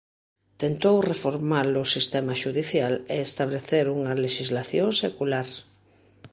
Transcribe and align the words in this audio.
Tentou 0.61 0.97
reformar 1.11 1.67
o 1.83 1.85
sistema 1.95 2.33
xudicial 2.41 2.93
e 3.15 3.17
establecer 3.27 3.85
unha 3.97 4.13
lexislación 4.25 4.89
secular. 5.03 5.47